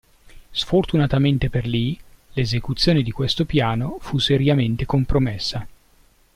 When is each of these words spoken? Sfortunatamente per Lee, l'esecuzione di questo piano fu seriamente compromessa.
Sfortunatamente 0.49 1.51
per 1.51 1.67
Lee, 1.67 1.95
l'esecuzione 2.33 3.03
di 3.03 3.11
questo 3.11 3.45
piano 3.45 3.97
fu 3.99 4.17
seriamente 4.17 4.87
compromessa. 4.87 5.67